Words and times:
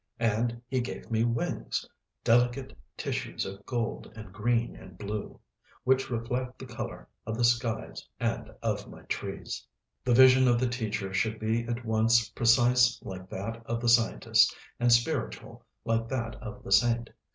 And 0.17 0.59
he 0.67 0.81
gave 0.81 1.11
me 1.11 1.23
wings, 1.23 1.87
delicate 2.23 2.75
tissues 2.97 3.45
of 3.45 3.63
gold 3.67 4.11
and 4.15 4.33
green 4.33 4.75
and 4.75 4.97
blue, 4.97 5.39
which 5.83 6.09
reflect 6.09 6.57
the 6.57 6.65
color 6.65 7.07
of 7.27 7.37
the 7.37 7.43
skies 7.43 8.07
and 8.19 8.49
of 8.63 8.89
my 8.89 9.03
trees." 9.03 9.63
The 10.03 10.15
vision 10.15 10.47
of 10.47 10.59
the 10.59 10.67
teacher 10.67 11.13
should 11.13 11.37
be 11.39 11.65
at 11.65 11.85
once 11.85 12.29
precise 12.29 12.99
like 13.03 13.29
that 13.29 13.61
of 13.67 13.79
the 13.79 13.89
scientist, 13.89 14.55
and 14.79 14.91
spiritual 14.91 15.67
like 15.85 16.07
that 16.07 16.33
of 16.37 16.63
the 16.63 16.71
saint. 16.71 17.11